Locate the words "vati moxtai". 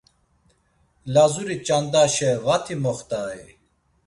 2.45-3.43